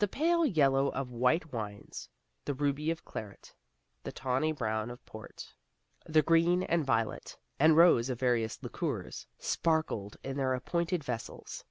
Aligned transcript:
The 0.00 0.06
pale 0.06 0.44
yellow 0.44 0.88
of 0.90 1.08
white 1.10 1.50
wines, 1.50 2.10
the 2.44 2.52
ruby 2.52 2.90
of 2.90 3.06
claret, 3.06 3.54
the 4.04 4.12
tawny 4.12 4.52
brown 4.52 4.90
of 4.90 5.02
port, 5.06 5.54
the 6.04 6.20
green 6.20 6.62
and 6.64 6.84
violet 6.84 7.38
and 7.58 7.74
rose 7.74 8.10
of 8.10 8.20
various 8.20 8.62
liqueurs, 8.62 9.26
sparkled 9.38 10.18
in 10.22 10.36
their 10.36 10.52
appointed 10.52 11.02
vessels. 11.02 11.64